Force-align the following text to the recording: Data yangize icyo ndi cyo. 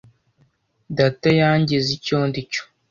Data 0.97 1.29
yangize 1.39 1.89
icyo 1.97 2.17
ndi 2.27 2.41
cyo. 2.51 2.63